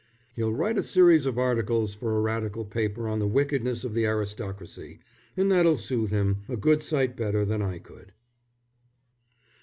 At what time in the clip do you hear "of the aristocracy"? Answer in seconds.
3.83-4.97